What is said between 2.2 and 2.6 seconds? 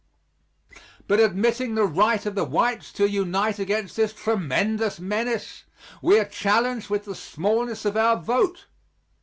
of the